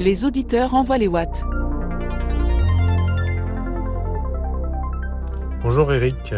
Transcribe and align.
Les 0.00 0.24
auditeurs 0.24 0.72
envoient 0.72 0.96
les 0.96 1.08
watts. 1.08 1.44
Bonjour 5.62 5.92
Eric. 5.92 6.34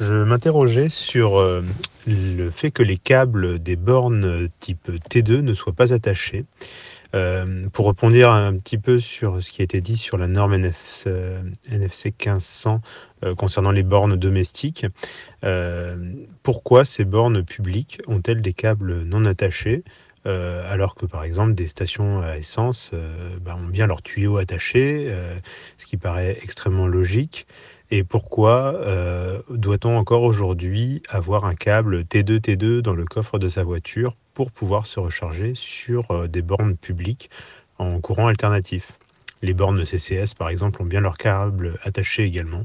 Je 0.00 0.16
m'interrogeais 0.24 0.88
sur 0.88 1.38
euh, 1.38 1.62
le 2.08 2.50
fait 2.50 2.72
que 2.72 2.82
les 2.82 2.98
câbles 2.98 3.60
des 3.60 3.76
bornes 3.76 4.48
type 4.58 4.90
T2 5.08 5.38
ne 5.38 5.54
soient 5.54 5.72
pas 5.72 5.94
attachés. 5.94 6.46
Euh, 7.14 7.68
pour 7.72 7.86
répondre 7.86 8.28
un 8.28 8.56
petit 8.56 8.78
peu 8.78 8.98
sur 8.98 9.40
ce 9.40 9.52
qui 9.52 9.62
a 9.62 9.64
été 9.64 9.80
dit 9.80 9.96
sur 9.96 10.18
la 10.18 10.26
norme 10.26 10.54
NFC, 10.54 11.10
NFC 11.70 12.06
1500 12.06 12.80
euh, 13.22 13.36
concernant 13.36 13.70
les 13.70 13.84
bornes 13.84 14.16
domestiques, 14.16 14.84
pourquoi 16.42 16.84
ces 16.84 17.04
bornes 17.04 17.44
publiques 17.44 18.00
ont-elles 18.08 18.42
des 18.42 18.52
câbles 18.52 19.04
non 19.04 19.26
attachés? 19.26 19.84
Alors 20.24 20.94
que 20.94 21.06
par 21.06 21.24
exemple 21.24 21.54
des 21.54 21.66
stations 21.66 22.22
à 22.22 22.36
essence 22.36 22.92
bah, 23.40 23.56
ont 23.56 23.68
bien 23.68 23.86
leurs 23.86 24.02
tuyaux 24.02 24.36
attachés, 24.36 25.14
ce 25.78 25.86
qui 25.86 25.96
paraît 25.96 26.38
extrêmement 26.42 26.86
logique. 26.86 27.46
Et 27.92 28.04
pourquoi 28.04 28.74
euh, 28.76 29.42
doit-on 29.50 29.96
encore 29.96 30.22
aujourd'hui 30.22 31.02
avoir 31.08 31.44
un 31.44 31.56
câble 31.56 32.02
T2 32.02 32.38
T2 32.38 32.80
dans 32.82 32.94
le 32.94 33.04
coffre 33.04 33.40
de 33.40 33.48
sa 33.48 33.64
voiture 33.64 34.16
pour 34.32 34.52
pouvoir 34.52 34.86
se 34.86 35.00
recharger 35.00 35.54
sur 35.56 36.08
euh, 36.12 36.28
des 36.28 36.42
bornes 36.42 36.76
publiques 36.76 37.30
en 37.78 38.00
courant 38.00 38.28
alternatif? 38.28 38.92
Les 39.42 39.54
bornes 39.54 39.84
CCS 39.84 40.34
par 40.38 40.50
exemple 40.50 40.80
ont 40.82 40.84
bien 40.84 41.00
leur 41.00 41.18
câble 41.18 41.78
attaché 41.82 42.22
également. 42.22 42.64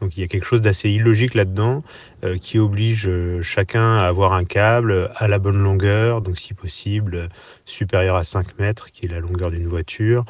Donc 0.00 0.16
il 0.16 0.20
y 0.20 0.24
a 0.24 0.28
quelque 0.28 0.46
chose 0.46 0.60
d'assez 0.60 0.90
illogique 0.90 1.34
là-dedans 1.34 1.82
euh, 2.24 2.38
qui 2.38 2.58
oblige 2.58 3.08
chacun 3.42 3.98
à 3.98 4.06
avoir 4.06 4.32
un 4.32 4.44
câble 4.44 5.10
à 5.16 5.28
la 5.28 5.38
bonne 5.38 5.62
longueur, 5.62 6.22
donc 6.22 6.38
si 6.38 6.54
possible 6.54 7.28
supérieur 7.66 8.16
à 8.16 8.24
5 8.24 8.58
mètres 8.58 8.90
qui 8.92 9.06
est 9.06 9.08
la 9.10 9.20
longueur 9.20 9.50
d'une 9.50 9.68
voiture, 9.68 10.24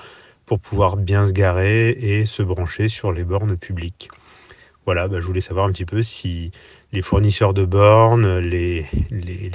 pour 0.46 0.58
pouvoir 0.58 0.96
bien 0.96 1.28
se 1.28 1.32
garer 1.32 1.90
et 1.90 2.26
se 2.26 2.42
brancher 2.42 2.88
sur 2.88 3.12
les 3.12 3.22
bornes 3.22 3.56
publiques. 3.56 4.10
Voilà, 4.86 5.06
bah, 5.06 5.20
je 5.20 5.26
voulais 5.26 5.40
savoir 5.40 5.66
un 5.66 5.72
petit 5.72 5.84
peu 5.84 6.02
si 6.02 6.50
les 6.92 7.02
fournisseurs 7.02 7.54
de 7.54 7.64
bornes, 7.64 8.38
les, 8.38 8.84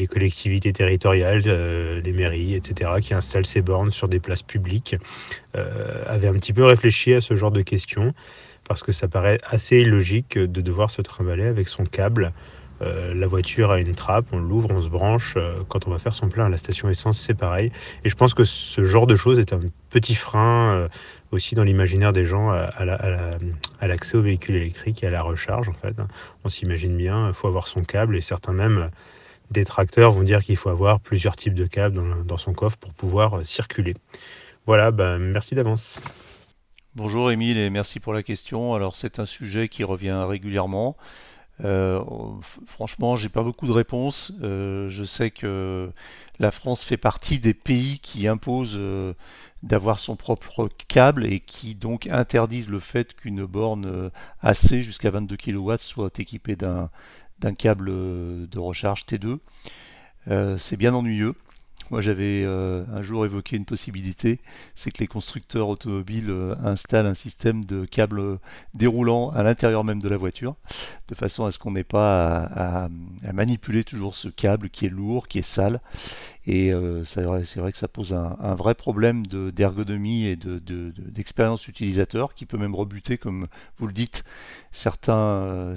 collectivités 0.10 0.72
territoriales, 0.72 1.44
euh, 1.48 2.00
les 2.00 2.14
mairies, 2.14 2.54
etc., 2.54 2.92
qui 3.02 3.14
installent 3.14 3.46
ces 3.46 3.62
bornes 3.62 3.92
sur 3.92 4.08
des 4.08 4.22
places 4.22 4.44
publiques, 4.44 4.96
euh, 5.58 6.04
avaient 6.08 6.30
un 6.30 6.34
petit 6.36 6.54
peu 6.54 6.64
réfléchi 6.64 7.14
à 7.14 7.20
ce 7.20 7.36
genre 7.36 7.52
de 7.52 7.62
questions, 7.62 8.14
parce 8.68 8.84
que 8.84 8.92
ça 8.92 9.08
paraît 9.08 9.40
assez 9.50 9.78
illogique 9.78 10.38
de 10.38 10.62
devoir 10.62 10.92
se 10.92 11.02
trimballer 11.02 11.46
avec 11.46 11.68
son 11.68 11.86
câble. 11.86 12.34
Euh, 12.82 13.14
la 13.14 13.28
voiture 13.28 13.72
a 13.72 13.80
une 13.80 13.96
trappe, 13.96 14.26
on 14.34 14.40
l'ouvre, 14.40 14.70
on 14.72 14.82
se 14.82 14.90
branche. 14.90 15.38
quand 15.70 15.88
on 15.88 15.92
va 15.92 15.98
faire 15.98 16.14
son 16.14 16.28
plein 16.28 16.46
à 16.46 16.50
la 16.50 16.58
station 16.58 16.90
essence, 16.90 17.20
c'est 17.20 17.34
pareil. 17.34 17.72
Et 18.04 18.10
je 18.10 18.16
pense 18.16 18.34
que 18.34 18.44
ce 18.44 18.84
genre 18.86 19.08
de 19.08 19.16
choses 19.16 19.40
est 19.40 19.54
un 19.54 19.62
petit 19.90 20.16
frein 20.16 20.90
aussi 21.32 21.56
dans 21.56 21.64
l'imaginaire 21.64 22.12
des 22.12 22.26
gens 22.26 22.50
à, 22.50 23.88
l'accès 23.88 24.18
aux 24.18 24.22
véhicules 24.22 24.56
électriques 24.56 25.04
et 25.04 25.08
à 25.08 25.12
la 25.12 25.22
recharge 25.22 25.70
en 25.70 25.74
fait. 25.74 25.96
On 26.44 26.50
s'imagine 26.50 26.98
bien, 26.98 27.30
il 27.30 27.34
faut 27.34 27.48
avoir 27.48 27.68
son 27.68 27.82
câble 27.84 28.18
et 28.18 28.22
certains 28.22 28.54
même 28.54 28.90
détracteurs 29.52 30.12
vont 30.12 30.24
dire 30.24 30.44
qu'il 30.44 30.58
faut 30.58 30.70
avoir 30.70 31.00
plusieurs 31.00 31.36
types 31.36 31.54
de 31.54 31.66
câbles 31.66 32.00
dans, 32.26 32.38
son 32.38 32.54
coffre 32.54 32.78
pour 32.78 32.94
pouvoir 32.94 33.38
euh, 33.38 33.44
circuler. 33.44 33.96
Voilà, 34.66 34.92
ben, 34.92 35.18
merci 35.20 35.56
d'avance. 35.56 36.00
Bonjour 36.96 37.30
Émile 37.30 37.58
et 37.58 37.70
merci 37.70 38.00
pour 38.00 38.14
la 38.14 38.24
question. 38.24 38.74
Alors 38.74 38.96
c'est 38.96 39.20
un 39.20 39.26
sujet 39.26 39.68
qui 39.68 39.84
revient 39.84 40.24
régulièrement. 40.26 40.96
Euh, 41.62 42.02
franchement, 42.66 43.18
j'ai 43.18 43.28
pas 43.28 43.44
beaucoup 43.44 43.68
de 43.68 43.74
réponses. 43.74 44.32
Euh, 44.42 44.88
je 44.88 45.04
sais 45.04 45.30
que 45.30 45.92
la 46.40 46.52
France 46.52 46.86
fait 46.86 46.96
partie 46.96 47.42
des 47.42 47.54
pays 47.54 48.00
qui 48.00 48.30
imposent 48.30 48.78
euh, 48.78 49.14
d'avoir 49.62 50.00
son 50.00 50.16
propre 50.16 50.70
câble 50.88 51.26
et 51.26 51.42
qui 51.42 51.76
donc 51.76 52.08
interdisent 52.08 52.70
le 52.70 52.80
fait 52.80 53.14
qu'une 53.14 53.44
borne 53.44 54.10
AC 54.42 54.76
jusqu'à 54.76 55.10
22 55.10 55.36
kW 55.36 55.74
soit 55.82 56.18
équipée 56.20 56.56
d'un 56.56 56.90
câble 57.58 57.88
de 57.90 58.58
recharge 58.58 59.06
T2. 59.06 59.40
c'est 60.58 60.78
bien 60.78 60.94
ennuyeux. 60.94 61.36
Moi, 61.92 62.02
j'avais 62.02 62.44
euh, 62.46 62.84
un 62.92 63.04
jour 63.04 63.26
évoqué 63.26 63.58
une 63.58 63.66
possibilité, 63.66 64.40
c'est 64.74 64.90
que 64.90 65.00
les 65.00 65.08
constructeurs 65.08 65.70
automobiles 65.70 66.32
euh, 66.32 66.56
installent 66.64 67.06
un 67.06 67.14
système 67.14 67.64
de 67.64 67.86
câbles 67.86 68.40
déroulant 68.74 69.30
à 69.30 69.44
l'intérieur 69.44 69.84
même 69.84 70.02
de 70.02 70.10
la 70.10 70.18
voiture, 70.18 70.56
de 71.10 71.16
façon 71.16 71.46
à 71.46 71.52
ce 71.52 71.60
qu'on 71.60 71.72
n'ait 71.72 71.84
pas 71.84 72.44
à, 72.44 72.90
manipuler 73.34 73.84
toujours 73.84 74.16
ce 74.16 74.30
câble 74.30 74.72
qui 74.72 74.88
est 74.88 74.90
lourd, 74.90 75.28
qui 75.28 75.38
est 75.40 75.44
sale. 75.44 75.80
Et 76.48 76.74
euh, 76.74 77.04
c'est 77.04 77.22
vrai, 77.24 77.72
que 77.72 77.78
ça 77.78 77.88
pose 77.88 78.14
un, 78.14 78.56
vrai 78.56 78.74
problème 78.74 79.26
d'ergonomie 79.28 80.26
et 80.26 80.36
d'expérience 80.36 81.68
utilisateur 81.68 82.34
qui 82.34 82.46
peut 82.46 82.58
même 82.58 82.76
rebuter, 82.76 83.18
comme 83.18 83.48
vous 83.78 83.88
le 83.88 83.94
dites, 83.94 84.24
certains 84.72 85.76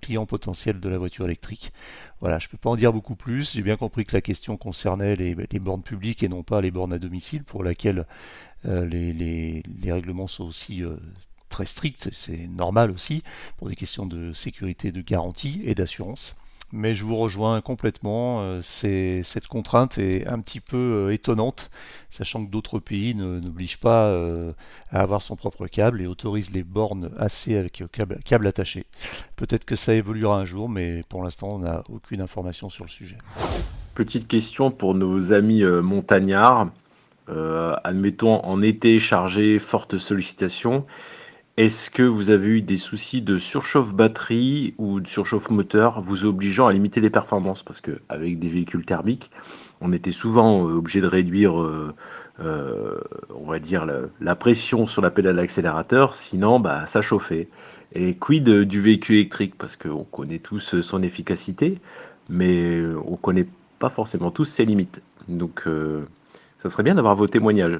clients 0.00 0.26
potentiels 0.26 0.80
de 0.80 0.88
la 0.88 0.98
voiture 0.98 1.26
électrique. 1.26 1.72
Voilà, 2.22 2.38
je 2.38 2.46
ne 2.46 2.52
peux 2.52 2.56
pas 2.56 2.70
en 2.70 2.76
dire 2.76 2.92
beaucoup 2.92 3.16
plus. 3.16 3.52
J'ai 3.52 3.62
bien 3.62 3.76
compris 3.76 4.04
que 4.04 4.14
la 4.14 4.20
question 4.20 4.56
concernait 4.56 5.16
les, 5.16 5.34
bornes 5.58 5.82
publiques 5.82 6.22
et 6.22 6.28
non 6.28 6.44
pas 6.44 6.60
les 6.60 6.70
bornes 6.70 6.92
à 6.92 7.00
domicile, 7.00 7.42
pour 7.42 7.64
laquelle 7.64 8.06
euh, 8.64 8.86
les, 8.86 9.92
règlements 9.92 10.28
sont 10.28 10.44
aussi 10.44 10.84
euh, 10.84 10.94
très 11.48 11.66
stricts. 11.66 12.10
C'est 12.12 12.46
normal 12.46 12.92
aussi, 12.92 13.24
pour 13.56 13.68
des 13.68 13.74
questions 13.74 14.06
de 14.06 14.32
sécurité, 14.32 14.92
de 14.92 15.00
garantie 15.00 15.62
et 15.64 15.74
d'assurance 15.74 16.36
mais 16.72 16.94
je 16.94 17.04
vous 17.04 17.16
rejoins 17.16 17.60
complètement. 17.60 18.40
Euh, 18.40 18.60
cette 18.62 19.46
contrainte 19.46 19.98
est 19.98 20.26
un 20.26 20.40
petit 20.40 20.60
peu 20.60 20.76
euh, 20.76 21.12
étonnante, 21.12 21.70
sachant 22.10 22.44
que 22.44 22.50
d'autres 22.50 22.78
pays 22.78 23.14
n'obligent 23.14 23.78
pas 23.78 24.06
euh, 24.06 24.52
à 24.90 25.00
avoir 25.00 25.22
son 25.22 25.36
propre 25.36 25.66
câble 25.66 26.00
et 26.00 26.06
autorisent 26.06 26.50
les 26.50 26.62
bornes 26.62 27.10
assez 27.18 27.56
avec 27.56 27.84
câble, 28.24 28.46
attaché. 28.46 28.86
Peut-être 29.36 29.64
que 29.64 29.76
ça 29.76 29.94
évoluera 29.94 30.38
un 30.38 30.44
jour, 30.46 30.68
mais 30.68 31.02
pour 31.08 31.22
l'instant, 31.22 31.48
on 31.54 31.58
n'a 31.60 31.82
aucune 31.90 32.22
information 32.22 32.70
sur 32.70 32.84
le 32.84 32.90
sujet. 32.90 33.18
Petite 33.94 34.26
question 34.26 34.70
pour 34.70 34.94
nos 34.94 35.32
amis 35.32 35.62
montagnards. 35.62 36.68
admettons 37.84 38.42
en 38.44 38.62
été 38.62 38.98
chargé, 38.98 39.58
forte 39.58 39.98
sollicitation. 39.98 40.86
Est-ce 41.58 41.90
que 41.90 42.02
vous 42.02 42.30
avez 42.30 42.46
eu 42.48 42.62
des 42.62 42.78
soucis 42.78 43.20
de 43.20 43.36
surchauffe 43.36 43.92
batterie 43.92 44.74
ou 44.78 45.00
de 45.00 45.06
surchauffe 45.06 45.50
moteur 45.50 46.00
vous 46.00 46.24
obligeant 46.24 46.66
à 46.66 46.72
limiter 46.72 47.02
les 47.02 47.10
performances? 47.10 47.62
Parce 47.62 47.82
qu'avec 47.82 48.38
des 48.38 48.48
véhicules 48.48 48.86
thermiques, 48.86 49.30
on 49.82 49.92
était 49.92 50.12
souvent 50.12 50.66
euh, 50.66 50.76
obligé 50.76 51.02
de 51.02 51.06
réduire, 51.06 51.60
euh, 51.60 51.94
euh, 52.40 52.98
on 53.34 53.44
va 53.50 53.58
dire, 53.58 53.84
la, 54.18 54.34
pression 54.34 54.86
sur 54.86 55.02
la 55.02 55.10
pédale 55.10 55.36
d'accélérateur, 55.36 56.14
sinon 56.14 56.58
bah, 56.58 56.86
ça 56.86 57.02
chauffait. 57.02 57.48
Et 57.94 58.16
quid 58.16 58.48
du 58.48 58.80
véhicule 58.80 59.16
électrique? 59.16 59.54
Parce 59.58 59.76
qu'on 59.76 60.04
connaît 60.04 60.38
tous 60.38 60.80
son 60.80 61.02
efficacité, 61.02 61.80
mais 62.30 62.80
on 63.04 63.12
ne 63.12 63.16
connaît 63.16 63.46
pas 63.78 63.90
forcément 63.90 64.30
tous 64.30 64.46
ses 64.46 64.64
limites. 64.64 65.02
Donc, 65.28 65.64
ça 66.62 66.70
serait 66.70 66.82
bien 66.82 66.94
d'avoir 66.94 67.14
vos 67.14 67.26
témoignages 67.26 67.78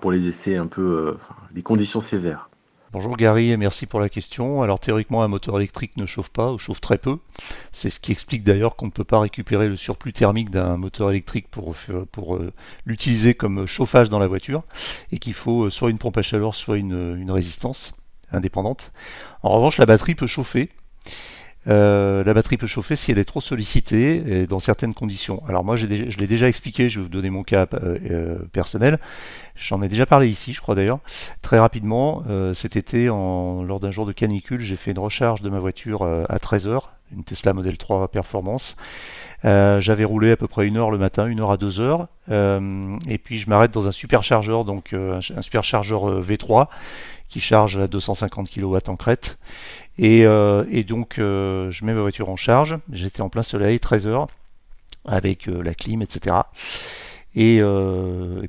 pour 0.00 0.10
les 0.10 0.26
essais 0.26 0.56
un 0.56 0.66
peu, 0.66 1.16
les 1.54 1.62
conditions 1.62 2.00
sévères. 2.00 2.49
Bonjour 2.92 3.16
Gary 3.16 3.52
et 3.52 3.56
merci 3.56 3.86
pour 3.86 4.00
la 4.00 4.08
question. 4.08 4.62
Alors 4.62 4.80
théoriquement 4.80 5.22
un 5.22 5.28
moteur 5.28 5.56
électrique 5.56 5.96
ne 5.96 6.06
chauffe 6.06 6.28
pas 6.28 6.50
ou 6.50 6.58
chauffe 6.58 6.80
très 6.80 6.98
peu. 6.98 7.18
C'est 7.70 7.88
ce 7.88 8.00
qui 8.00 8.10
explique 8.10 8.42
d'ailleurs 8.42 8.74
qu'on 8.74 8.86
ne 8.86 8.90
peut 8.90 9.04
pas 9.04 9.20
récupérer 9.20 9.68
le 9.68 9.76
surplus 9.76 10.12
thermique 10.12 10.50
d'un 10.50 10.76
moteur 10.76 11.10
électrique 11.10 11.46
pour, 11.52 11.76
pour 12.10 12.34
euh, 12.34 12.52
l'utiliser 12.86 13.34
comme 13.34 13.64
chauffage 13.66 14.10
dans 14.10 14.18
la 14.18 14.26
voiture 14.26 14.64
et 15.12 15.18
qu'il 15.20 15.34
faut 15.34 15.66
euh, 15.66 15.70
soit 15.70 15.90
une 15.90 15.98
pompe 15.98 16.18
à 16.18 16.22
chaleur 16.22 16.56
soit 16.56 16.78
une 16.78 17.30
résistance 17.30 17.94
indépendante. 18.32 18.90
En 19.44 19.50
revanche 19.50 19.78
la 19.78 19.86
batterie 19.86 20.16
peut 20.16 20.26
chauffer 20.26 20.68
euh, 21.68 22.24
la 22.24 22.32
batterie 22.32 22.56
peut 22.56 22.66
chauffer 22.66 22.96
si 22.96 23.12
elle 23.12 23.18
est 23.18 23.24
trop 23.24 23.40
sollicitée 23.40 24.22
et 24.26 24.46
dans 24.46 24.60
certaines 24.60 24.94
conditions. 24.94 25.42
Alors 25.46 25.64
moi 25.64 25.76
je 25.76 25.86
l'ai 25.86 26.26
déjà 26.26 26.48
expliqué, 26.48 26.88
je 26.88 26.98
vais 26.98 27.04
vous 27.04 27.10
donner 27.10 27.30
mon 27.30 27.42
cas 27.42 27.66
euh, 27.74 27.98
euh, 28.10 28.38
personnel. 28.52 28.98
J'en 29.56 29.82
ai 29.82 29.88
déjà 29.88 30.06
parlé 30.06 30.28
ici, 30.28 30.54
je 30.54 30.60
crois 30.60 30.74
d'ailleurs. 30.74 31.00
Très 31.42 31.58
rapidement, 31.58 32.22
cet 32.54 32.76
été, 32.76 33.06
lors 33.06 33.78
d'un 33.78 33.90
jour 33.90 34.06
de 34.06 34.12
canicule, 34.12 34.60
j'ai 34.60 34.76
fait 34.76 34.92
une 34.92 34.98
recharge 34.98 35.42
de 35.42 35.50
ma 35.50 35.58
voiture 35.58 36.02
à 36.02 36.38
13h, 36.38 36.80
une 37.14 37.24
Tesla 37.24 37.52
Model 37.52 37.76
3 37.76 38.08
Performance. 38.08 38.76
J'avais 39.44 40.04
roulé 40.04 40.30
à 40.30 40.38
peu 40.38 40.46
près 40.46 40.66
une 40.66 40.78
heure 40.78 40.90
le 40.90 40.96
matin, 40.96 41.26
une 41.26 41.40
heure 41.40 41.50
à 41.50 41.58
deux 41.58 41.78
heures, 41.78 42.08
et 42.30 43.18
puis 43.18 43.36
je 43.36 43.50
m'arrête 43.50 43.72
dans 43.72 43.86
un 43.86 43.92
superchargeur, 43.92 44.64
donc 44.64 44.94
un, 44.94 45.20
superchargeur 45.20 46.22
V3 46.22 46.68
qui 47.28 47.40
charge 47.40 47.76
à 47.76 47.86
250 47.86 48.48
kW 48.50 48.76
en 48.88 48.96
crête. 48.96 49.38
Euh, 50.00 50.64
et, 50.70 50.84
donc, 50.84 51.18
euh, 51.18 51.70
je 51.70 51.84
mets 51.84 51.92
ma 51.92 52.00
voiture 52.00 52.30
en 52.30 52.36
charge. 52.36 52.78
J'étais 52.92 53.20
en 53.20 53.28
plein 53.28 53.42
soleil, 53.42 53.80
13 53.80 54.06
heures, 54.06 54.28
avec 55.04 55.48
euh, 55.48 55.62
la 55.62 55.74
clim, 55.74 56.02
etc. 56.02 56.36
Et, 57.36 57.60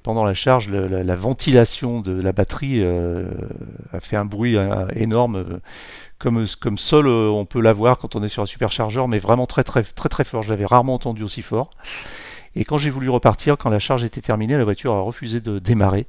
pendant 0.04 0.24
la 0.24 0.34
charge, 0.34 0.70
la, 0.70 1.16
ventilation 1.16 2.00
de 2.00 2.20
la 2.20 2.32
batterie 2.32 2.84
a 2.84 4.00
fait 4.00 4.16
un 4.16 4.26
bruit 4.26 4.58
énorme, 4.96 5.60
comme, 6.18 6.48
seul 6.78 7.06
on 7.08 7.46
peut 7.46 7.62
l'avoir 7.62 8.00
quand 8.00 8.16
on 8.16 8.24
est 8.24 8.28
sur 8.28 8.42
un 8.42 8.48
superchargeur, 8.48 9.08
mais 9.08 9.20
vraiment 9.20 9.46
très 9.46 9.64
très 9.64 9.84
très 9.84 10.10
très 10.10 10.24
fort. 10.24 10.42
Je 10.42 10.50
l'avais 10.50 10.66
rarement 10.66 10.96
entendu 10.96 11.22
aussi 11.22 11.44
fort. 11.44 11.70
Et 12.56 12.66
quand 12.66 12.78
j'ai 12.78 12.90
voulu 12.90 13.10
repartir, 13.10 13.58
quand 13.58 13.70
la 13.70 13.80
charge 13.80 14.04
était 14.04 14.22
terminée, 14.22 14.58
la 14.58 14.64
voiture 14.64 14.94
a 14.94 15.02
refusé 15.02 15.40
de 15.42 15.60
démarrer. 15.60 16.06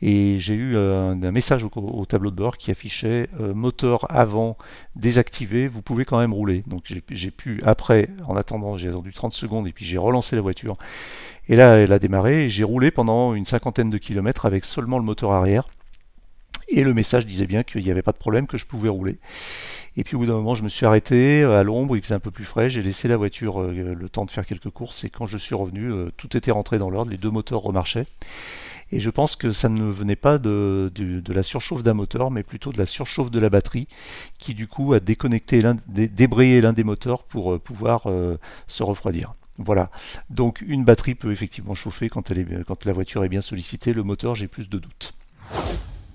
Et 0.00 0.38
j'ai 0.38 0.54
eu 0.54 0.76
un, 0.76 1.14
message 1.14 1.64
au, 1.64 2.04
tableau 2.06 2.30
de 2.30 2.36
bord 2.36 2.56
qui 2.56 2.70
affichait 2.70 3.28
moteur 3.38 4.06
avant 4.10 4.56
désactivé, 4.96 5.68
vous 5.68 5.80
pouvez 5.82 6.04
quand 6.04 6.18
même 6.18 6.32
rouler. 6.32 6.64
Donc 6.66 6.92
j'ai 7.08 7.30
pu, 7.30 7.60
après, 7.64 8.08
en 8.26 8.36
attendant, 8.36 8.76
j'ai 8.76 8.88
attendu 8.88 9.12
30 9.12 9.32
secondes 9.32 9.68
et 9.68 9.72
puis 9.72 9.84
j'ai 9.84 9.98
relancé 9.98 10.34
la 10.34 10.42
voiture. 10.42 10.76
Et 11.48 11.56
là, 11.56 11.76
elle 11.76 11.92
a 11.92 11.98
démarré 11.98 12.44
et 12.44 12.50
j'ai 12.50 12.64
roulé 12.64 12.90
pendant 12.90 13.34
une 13.34 13.44
cinquantaine 13.44 13.90
de 13.90 13.98
kilomètres 13.98 14.46
avec 14.46 14.64
seulement 14.64 14.98
le 14.98 15.04
moteur 15.04 15.32
arrière. 15.32 15.68
Et 16.74 16.84
le 16.84 16.94
message 16.94 17.26
disait 17.26 17.46
bien 17.46 17.62
qu'il 17.62 17.84
n'y 17.84 17.90
avait 17.90 18.02
pas 18.02 18.12
de 18.12 18.16
problème, 18.16 18.46
que 18.46 18.56
je 18.56 18.64
pouvais 18.64 18.88
rouler. 18.88 19.18
Et 19.98 20.04
puis 20.04 20.16
au 20.16 20.20
bout 20.20 20.26
d'un 20.26 20.34
moment, 20.34 20.54
je 20.54 20.62
me 20.62 20.70
suis 20.70 20.86
arrêté 20.86 21.42
euh, 21.42 21.60
à 21.60 21.62
l'ombre, 21.62 21.96
il 21.96 22.02
faisait 22.02 22.14
un 22.14 22.20
peu 22.20 22.30
plus 22.30 22.44
frais, 22.44 22.70
j'ai 22.70 22.82
laissé 22.82 23.08
la 23.08 23.18
voiture 23.18 23.60
euh, 23.60 23.94
le 23.94 24.08
temps 24.08 24.24
de 24.24 24.30
faire 24.30 24.46
quelques 24.46 24.70
courses 24.70 25.04
et 25.04 25.10
quand 25.10 25.26
je 25.26 25.36
suis 25.36 25.54
revenu, 25.54 25.92
euh, 25.92 26.10
tout 26.16 26.34
était 26.34 26.50
rentré 26.50 26.78
dans 26.78 26.88
l'ordre, 26.88 27.10
les 27.10 27.18
deux 27.18 27.30
moteurs 27.30 27.60
remarchaient. 27.60 28.06
Et 28.90 29.00
je 29.00 29.10
pense 29.10 29.36
que 29.36 29.52
ça 29.52 29.68
ne 29.68 29.84
venait 29.84 30.16
pas 30.16 30.38
de, 30.38 30.90
la 31.28 31.42
surchauffe 31.42 31.82
d'un 31.82 31.94
moteur, 31.94 32.30
mais 32.30 32.42
plutôt 32.42 32.72
de 32.72 32.78
la 32.78 32.86
surchauffe 32.86 33.30
de 33.30 33.38
la 33.38 33.50
batterie, 33.50 33.86
qui 34.38 34.54
du 34.54 34.66
coup 34.66 34.92
a 34.92 35.00
déconnecté, 35.00 35.62
débrayé 35.86 36.60
l'un 36.60 36.74
des 36.74 36.84
moteurs 36.84 37.24
pour 37.24 37.58
pouvoir 37.58 38.06
se 38.68 38.82
refroidir. 38.82 39.32
Voilà. 39.56 39.90
Donc 40.28 40.60
une 40.60 40.84
batterie 40.84 41.14
peut 41.14 41.32
effectivement 41.32 41.74
chauffer 41.74 42.10
quand, 42.10 42.30
elle 42.30 42.40
est, 42.40 42.64
quand 42.66 42.84
la 42.84 42.92
voiture 42.92 43.24
est 43.24 43.30
bien 43.30 43.40
sollicitée. 43.40 43.94
Le 43.94 44.02
moteur, 44.02 44.34
j'ai 44.34 44.46
plus 44.46 44.68
de 44.68 44.76
doutes. 44.76 45.14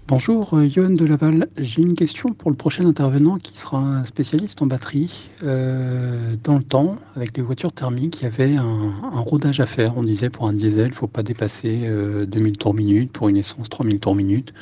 Bonjour, 0.10 0.54
euh, 0.54 0.70
Johan 0.70 0.92
de 0.92 1.04
Laval. 1.04 1.50
J'ai 1.58 1.82
une 1.82 1.94
question 1.94 2.32
pour 2.32 2.50
le 2.50 2.56
prochain 2.56 2.86
intervenant 2.86 3.38
qui 3.40 3.58
sera 3.58 3.80
un 3.80 4.06
spécialiste 4.06 4.62
en 4.62 4.66
batterie. 4.66 5.30
Euh, 5.44 6.38
dans 6.46 6.56
le 6.56 6.64
temps, 6.64 6.96
avec 7.18 7.36
les 7.36 7.44
voitures 7.44 7.74
thermiques, 7.74 8.22
il 8.22 8.24
y 8.24 8.28
avait 8.28 8.56
un, 8.56 9.20
rodage 9.20 9.60
à 9.60 9.66
faire. 9.66 9.98
On 9.98 10.04
disait 10.04 10.30
pour 10.30 10.48
un 10.48 10.54
diesel, 10.54 10.86
il 10.86 10.90
ne 10.92 10.96
faut 10.96 11.08
pas 11.08 11.24
dépasser 11.24 11.82
2000 12.26 12.54
euh, 12.54 12.56
tours 12.56 12.74
minute, 12.74 13.12
pour 13.12 13.28
une 13.28 13.36
essence 13.36 13.68
3000 13.68 14.00
tours 14.00 14.16
minute, 14.16 14.54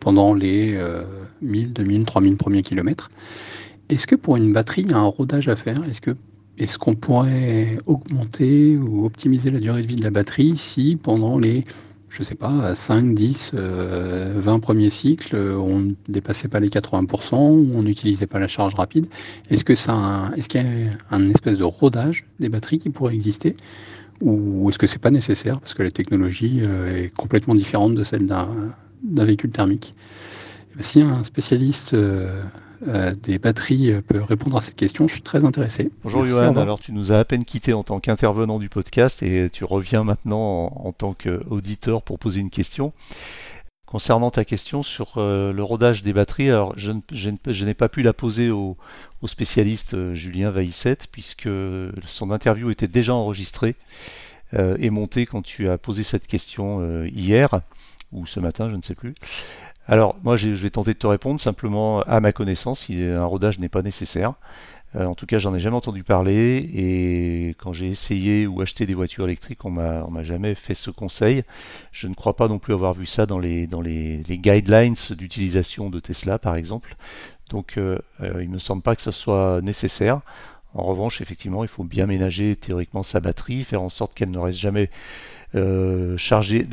pendant 0.00 0.32
les 0.32 0.80
1000, 1.42 1.74
2000, 1.74 2.06
3000 2.06 2.36
premiers 2.38 2.62
kilomètres. 2.62 3.10
Est-ce 3.90 4.06
que 4.06 4.16
pour 4.16 4.38
une 4.38 4.54
batterie, 4.54 4.80
il 4.80 4.92
y 4.92 4.94
a 4.94 4.98
un 4.98 5.02
rodage 5.02 5.48
à 5.48 5.56
faire? 5.56 5.82
Est-ce 6.58 6.78
qu'on 6.78 6.94
pourrait 6.94 7.76
augmenter 7.84 8.78
ou 8.78 9.04
optimiser 9.04 9.50
la 9.50 9.60
durée 9.60 9.82
de 9.82 9.88
vie 9.88 9.96
de 9.96 10.04
la 10.04 10.10
batterie 10.10 10.56
si 10.56 10.96
pendant 10.96 11.38
les 11.38 11.64
je 12.16 12.22
sais 12.22 12.34
pas, 12.34 12.74
5, 12.74 13.14
10, 13.14 13.52
20 13.54 14.60
premiers 14.60 14.90
cycles, 14.90 15.36
on 15.36 15.80
ne 15.80 15.92
dépassait 16.08 16.48
pas 16.48 16.60
les 16.60 16.68
80%, 16.68 17.34
ou 17.34 17.70
on 17.74 17.82
n'utilisait 17.82 18.26
pas 18.26 18.38
la 18.38 18.48
charge 18.48 18.74
rapide. 18.74 19.06
Est-ce 19.50 19.64
que 19.64 19.74
ça, 19.74 20.30
est-ce 20.36 20.48
qu'il 20.48 20.62
y 20.62 20.64
a 20.64 20.90
un 21.10 21.28
espèce 21.28 21.58
de 21.58 21.64
rodage 21.64 22.24
des 22.40 22.48
batteries 22.48 22.78
qui 22.78 22.90
pourrait 22.90 23.14
exister, 23.14 23.56
ou 24.22 24.68
est-ce 24.70 24.78
que 24.78 24.86
c'est 24.86 24.98
pas 24.98 25.10
nécessaire 25.10 25.60
parce 25.60 25.74
que 25.74 25.82
la 25.82 25.90
technologie 25.90 26.62
euh, 26.62 27.04
est 27.04 27.14
complètement 27.14 27.54
différente 27.54 27.94
de 27.94 28.04
celle 28.04 28.26
d'un, 28.26 28.48
véhicule 29.02 29.50
thermique? 29.50 29.94
Eh 30.72 30.76
ben, 30.76 30.82
Si 30.82 31.02
un 31.02 31.22
spécialiste 31.24 31.94
euh, 32.88 33.14
des 33.14 33.38
batteries 33.38 33.92
euh, 33.92 34.02
peut 34.02 34.22
répondre 34.22 34.56
à 34.56 34.62
cette 34.62 34.76
question. 34.76 35.08
Je 35.08 35.14
suis 35.14 35.22
très 35.22 35.44
intéressé. 35.44 35.90
Bonjour 36.02 36.26
Johan, 36.26 36.56
alors 36.56 36.80
tu 36.80 36.92
nous 36.92 37.12
as 37.12 37.18
à 37.18 37.24
peine 37.24 37.44
quitté 37.44 37.72
en 37.72 37.82
tant 37.82 38.00
qu'intervenant 38.00 38.58
du 38.58 38.68
podcast 38.68 39.22
et 39.22 39.48
tu 39.50 39.64
reviens 39.64 40.04
maintenant 40.04 40.72
en, 40.74 40.92
tant 40.92 41.14
qu'auditeur 41.14 42.02
pour 42.02 42.18
poser 42.18 42.40
une 42.40 42.50
question. 42.50 42.92
Concernant 43.86 44.30
ta 44.30 44.44
question 44.44 44.82
sur 44.82 45.14
euh, 45.16 45.52
le 45.52 45.62
rodage 45.62 46.02
des 46.02 46.12
batteries, 46.12 46.50
alors 46.50 46.74
je, 46.76 47.64
n'ai 47.64 47.74
pas 47.74 47.88
pu 47.88 48.02
la 48.02 48.12
poser 48.12 48.50
au, 48.50 48.76
spécialiste 49.26 50.14
Julien 50.14 50.50
Vaissette 50.50 51.08
puisque 51.10 51.48
son 52.04 52.30
interview 52.30 52.70
était 52.70 52.86
déjà 52.86 53.12
enregistrée 53.12 53.74
et 54.52 54.90
montée 54.90 55.26
quand 55.26 55.42
tu 55.42 55.68
as 55.68 55.78
posé 55.78 56.04
cette 56.04 56.28
question 56.28 57.04
hier 57.06 57.60
ou 58.12 58.24
ce 58.24 58.38
matin, 58.38 58.70
je 58.70 58.76
ne 58.76 58.82
sais 58.82 58.94
plus. 58.94 59.14
Alors, 59.88 60.16
moi, 60.24 60.36
je 60.36 60.48
vais 60.48 60.70
tenter 60.70 60.94
de 60.94 60.98
te 60.98 61.06
répondre 61.06 61.38
simplement 61.38 62.00
à 62.02 62.20
ma 62.20 62.32
connaissance. 62.32 62.88
Un 62.90 63.24
rodage 63.24 63.58
n'est 63.60 63.68
pas 63.68 63.82
nécessaire. 63.82 64.34
Euh, 64.96 65.04
en 65.06 65.14
tout 65.14 65.26
cas, 65.26 65.38
j'en 65.38 65.54
ai 65.54 65.60
jamais 65.60 65.76
entendu 65.76 66.02
parler. 66.02 66.68
Et 66.74 67.54
quand 67.58 67.72
j'ai 67.72 67.86
essayé 67.86 68.46
ou 68.46 68.60
acheté 68.60 68.86
des 68.86 68.94
voitures 68.94 69.24
électriques, 69.24 69.64
on 69.64 69.70
m'a, 69.70 70.06
m'a 70.08 70.22
jamais 70.24 70.54
fait 70.54 70.74
ce 70.74 70.90
conseil. 70.90 71.44
Je 71.92 72.08
ne 72.08 72.14
crois 72.14 72.34
pas 72.34 72.48
non 72.48 72.58
plus 72.58 72.72
avoir 72.72 72.94
vu 72.94 73.06
ça 73.06 73.26
dans 73.26 73.38
les, 73.38 73.68
guidelines 74.28 74.96
d'utilisation 75.10 75.88
de 75.90 76.00
Tesla, 76.00 76.38
par 76.38 76.56
exemple. 76.56 76.96
Donc, 77.50 77.78
euh, 77.78 77.98
euh, 78.22 78.42
il 78.42 78.50
me 78.50 78.58
semble 78.58 78.82
pas 78.82 78.96
que 78.96 79.02
ce 79.02 79.12
soit 79.12 79.60
nécessaire. 79.62 80.20
En 80.74 80.82
revanche, 80.82 81.20
effectivement, 81.20 81.62
il 81.62 81.68
faut 81.68 81.84
bien 81.84 82.06
ménager 82.06 82.56
théoriquement 82.56 83.02
sa 83.02 83.20
batterie, 83.20 83.64
faire 83.64 83.82
en 83.82 83.88
sorte 83.88 84.14
qu'elle 84.14 84.30
ne 84.30 84.38
reste 84.38 84.58
jamais 84.58 84.90
euh, 85.56 86.16
chargé, 86.16 86.66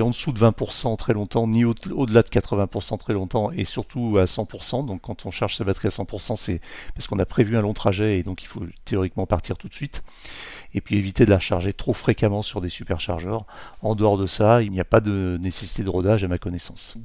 en 0.00 0.10
dessous 0.10 0.32
de 0.32 0.38
20% 0.38 0.96
très 0.96 1.12
longtemps, 1.12 1.46
ni 1.46 1.64
au-delà 1.64 2.22
de 2.22 2.28
80% 2.28 2.98
très 2.98 3.12
longtemps, 3.12 3.50
et 3.52 3.64
surtout 3.64 4.18
à 4.18 4.24
100%. 4.24 4.86
Donc 4.86 5.02
quand 5.02 5.26
on 5.26 5.30
charge 5.30 5.56
sa 5.56 5.64
batterie 5.64 5.88
à 5.88 5.90
100%, 5.90 6.36
c'est 6.36 6.60
parce 6.94 7.06
qu'on 7.06 7.18
a 7.18 7.26
prévu 7.26 7.56
un 7.56 7.62
long 7.62 7.74
trajet 7.74 8.18
et 8.18 8.22
donc 8.22 8.42
il 8.42 8.46
faut 8.46 8.62
théoriquement 8.84 9.26
partir 9.26 9.56
tout 9.56 9.68
de 9.68 9.74
suite. 9.74 10.02
Et 10.74 10.80
puis 10.80 10.96
éviter 10.96 11.24
de 11.24 11.30
la 11.30 11.38
charger 11.38 11.72
trop 11.72 11.94
fréquemment 11.94 12.42
sur 12.42 12.60
des 12.60 12.68
superchargeurs. 12.68 13.46
En 13.82 13.94
dehors 13.94 14.18
de 14.18 14.26
ça, 14.26 14.62
il 14.62 14.70
n'y 14.70 14.80
a 14.80 14.84
pas 14.84 15.00
de 15.00 15.38
nécessité 15.40 15.82
de 15.82 15.90
rodage 15.90 16.24
à 16.24 16.28
ma 16.28 16.38
connaissance. 16.38 16.96